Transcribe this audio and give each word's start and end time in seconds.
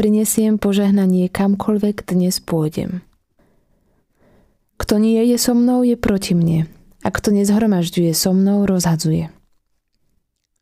prinesiem 0.00 0.56
požehnanie 0.56 1.28
kamkoľvek 1.28 2.08
dnes 2.08 2.40
pôjdem. 2.40 3.04
Kto 4.80 4.96
nie 4.96 5.20
je 5.28 5.36
so 5.36 5.52
mnou, 5.52 5.84
je 5.84 5.92
proti 5.92 6.32
mne. 6.32 6.72
A 7.04 7.12
kto 7.12 7.36
nezhromažďuje 7.36 8.16
so 8.16 8.32
mnou, 8.32 8.64
rozhadzuje. 8.64 9.28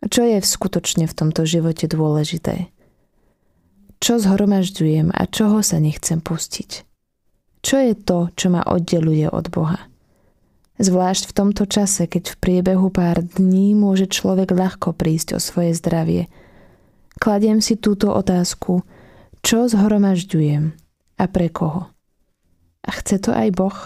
Čo 0.02 0.26
je 0.26 0.42
skutočne 0.42 1.06
v 1.06 1.14
tomto 1.14 1.46
živote 1.46 1.86
dôležité? 1.86 2.66
Čo 4.02 4.18
zhromažďujem 4.18 5.14
a 5.14 5.22
čoho 5.30 5.62
sa 5.62 5.78
nechcem 5.78 6.18
pustiť? 6.18 6.82
Čo 7.62 7.76
je 7.78 7.94
to, 7.94 8.34
čo 8.34 8.50
ma 8.50 8.66
oddeluje 8.66 9.30
od 9.30 9.54
Boha? 9.54 9.86
Zvlášť 10.82 11.30
v 11.30 11.36
tomto 11.38 11.70
čase, 11.70 12.10
keď 12.10 12.34
v 12.34 12.36
priebehu 12.42 12.90
pár 12.90 13.22
dní 13.22 13.78
môže 13.78 14.10
človek 14.10 14.50
ľahko 14.50 14.98
prísť 14.98 15.38
o 15.38 15.42
svoje 15.42 15.78
zdravie. 15.78 16.26
Kladiem 17.22 17.62
si 17.62 17.78
túto 17.78 18.10
otázku, 18.10 18.82
čo 19.42 19.68
zhromažďujem 19.70 20.74
a 21.18 21.24
pre 21.30 21.48
koho? 21.48 21.90
A 22.84 22.90
chce 22.90 23.20
to 23.20 23.30
aj 23.34 23.52
Boh? 23.54 23.78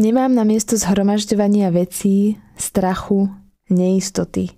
Nemám 0.00 0.32
na 0.32 0.48
miesto 0.48 0.80
zhromažďovania 0.80 1.68
vecí, 1.74 2.40
strachu, 2.56 3.28
neistoty, 3.68 4.54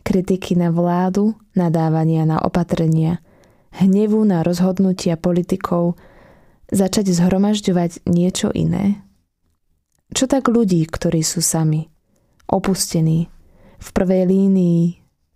kritiky 0.00 0.56
na 0.56 0.72
vládu, 0.72 1.36
nadávania 1.52 2.24
na 2.24 2.40
opatrenia, 2.40 3.20
hnevu 3.76 4.24
na 4.24 4.40
rozhodnutia 4.40 5.20
politikov, 5.20 6.00
začať 6.72 7.12
zhromažďovať 7.12 8.08
niečo 8.08 8.48
iné? 8.56 9.04
Čo 10.08 10.24
tak 10.24 10.48
ľudí, 10.48 10.88
ktorí 10.88 11.20
sú 11.20 11.44
sami, 11.44 11.92
opustení, 12.48 13.28
v 13.78 13.88
prvej 13.92 14.24
línii, 14.24 14.84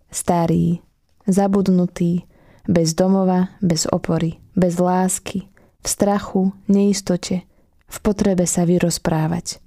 starí, 0.09 0.81
zabudnutí, 1.29 2.25
bez 2.67 2.93
domova, 2.95 3.53
bez 3.61 3.87
opory, 3.89 4.39
bez 4.55 4.79
lásky, 4.79 5.49
v 5.83 5.87
strachu, 5.87 6.51
neistote– 6.67 7.43
v 7.93 7.97
potrebe 8.01 8.49
sa 8.49 8.65
vyrozprávať. 8.65 9.61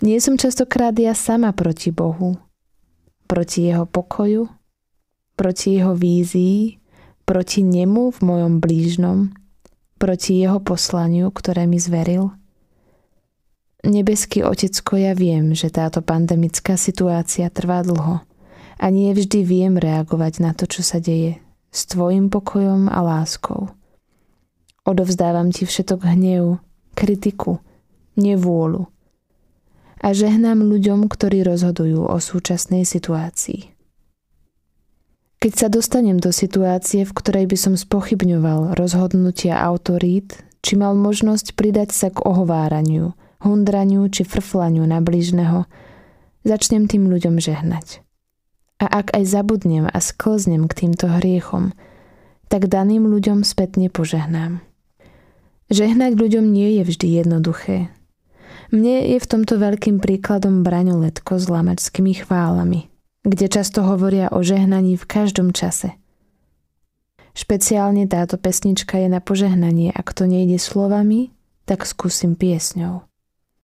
Nie 0.00 0.20
som 0.24 0.40
častokrát 0.40 0.96
ja 0.96 1.12
sama 1.12 1.52
proti 1.52 1.92
Bohu, 1.92 2.40
proti 3.28 3.68
jeho 3.68 3.84
pokoju, 3.84 4.48
proti 5.36 5.76
jeho 5.76 5.92
vízii, 5.92 6.80
proti 7.28 7.60
nemu 7.60 8.12
v 8.12 8.18
mojom 8.24 8.54
blížnom, 8.60 9.36
proti 10.00 10.40
jeho 10.40 10.60
poslaniu, 10.60 11.28
ktoré 11.32 11.68
mi 11.68 11.76
zveril. 11.76 12.32
Nebeský 13.84 14.42
Otecko, 14.42 14.96
ja 14.96 15.12
viem, 15.12 15.52
že 15.52 15.72
táto 15.72 16.00
pandemická 16.00 16.74
situácia 16.80 17.52
trvá 17.52 17.84
dlho 17.84 18.24
a 18.76 18.86
nie 18.92 19.12
vždy 19.12 19.40
viem 19.44 19.74
reagovať 19.80 20.42
na 20.42 20.52
to, 20.52 20.68
čo 20.68 20.84
sa 20.84 21.00
deje, 21.00 21.40
s 21.70 21.86
tvojim 21.90 22.30
pokojom 22.30 22.88
a 22.88 23.00
láskou. 23.02 23.70
Odovzdávam 24.86 25.50
ti 25.50 25.66
všetok 25.66 26.06
hnev, 26.06 26.62
kritiku, 26.94 27.58
nevôľu. 28.14 28.86
A 30.00 30.14
žehnám 30.14 30.62
ľuďom, 30.62 31.10
ktorí 31.10 31.42
rozhodujú 31.42 32.06
o 32.06 32.16
súčasnej 32.22 32.86
situácii. 32.86 33.74
Keď 35.36 35.52
sa 35.52 35.68
dostanem 35.68 36.16
do 36.16 36.32
situácie, 36.32 37.04
v 37.04 37.12
ktorej 37.12 37.44
by 37.50 37.56
som 37.60 37.74
spochybňoval 37.76 38.78
rozhodnutia 38.78 39.60
autorít, 39.60 40.40
či 40.64 40.78
mal 40.78 40.96
možnosť 40.96 41.52
pridať 41.58 41.92
sa 41.92 42.08
k 42.08 42.22
ohováraniu, 42.24 43.12
hundraniu 43.44 44.08
či 44.08 44.24
frflaniu 44.24 44.86
na 44.88 45.04
blížneho, 45.04 45.68
začnem 46.46 46.88
tým 46.88 47.10
ľuďom 47.10 47.36
žehnať. 47.42 48.05
A 48.76 48.86
ak 49.00 49.16
aj 49.16 49.24
zabudnem 49.24 49.88
a 49.88 49.98
sklznem 49.98 50.68
k 50.68 50.84
týmto 50.84 51.08
hriechom, 51.08 51.72
tak 52.52 52.68
daným 52.68 53.08
ľuďom 53.08 53.42
spätne 53.42 53.88
požehnám. 53.88 54.60
Žehnať 55.72 56.14
ľuďom 56.14 56.46
nie 56.46 56.78
je 56.78 56.82
vždy 56.86 57.08
jednoduché. 57.24 57.90
Mne 58.70 59.14
je 59.14 59.18
v 59.18 59.26
tomto 59.26 59.58
veľkým 59.58 59.98
príkladom 60.02 60.62
Braňo 60.62 60.98
Letko 61.02 61.38
s 61.38 61.46
lamačskými 61.50 62.22
chválami, 62.22 62.90
kde 63.26 63.46
často 63.50 63.82
hovoria 63.82 64.30
o 64.30 64.42
žehnaní 64.42 64.98
v 64.98 65.06
každom 65.06 65.50
čase. 65.54 65.94
Špeciálne 67.36 68.08
táto 68.08 68.40
pesnička 68.40 68.96
je 68.96 69.08
na 69.12 69.20
požehnanie, 69.20 69.92
ak 69.92 70.16
to 70.16 70.24
nejde 70.24 70.56
slovami, 70.56 71.34
tak 71.68 71.84
skúsim 71.84 72.32
piesňou. 72.38 73.04